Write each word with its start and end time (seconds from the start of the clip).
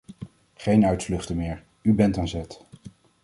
Geen 0.55 0.85
uitvluchten 0.85 1.35
meer, 1.37 1.63
u 1.81 1.93
bent 1.93 2.17
aan 2.17 2.27
zet. 2.27 2.65